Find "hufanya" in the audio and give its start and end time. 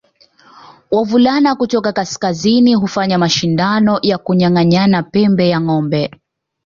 2.75-3.17